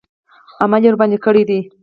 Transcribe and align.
عمل 0.63 0.81
یې 0.83 0.89
ورباندې 0.91 1.17
کړی 1.25 1.43
دی. 1.49 1.59